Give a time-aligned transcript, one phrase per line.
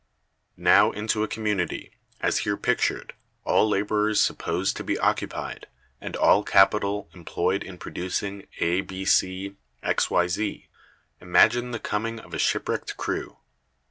[0.57, 1.91] Now into a community,
[2.21, 3.13] as here pictured,
[3.43, 5.67] all laborers supposed to be occupied,
[6.01, 9.57] and all capital employed in producing A, B, C,...
[9.83, 10.67] X, Y, Z,
[11.19, 13.37] imagine the coming of a shipwrecked crew.